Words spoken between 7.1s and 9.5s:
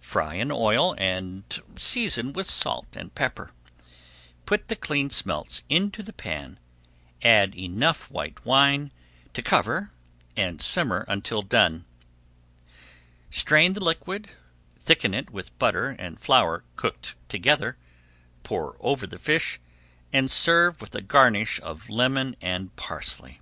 add enough white wine to